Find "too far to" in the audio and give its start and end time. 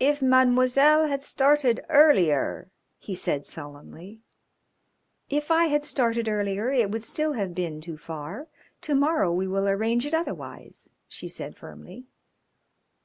7.80-8.96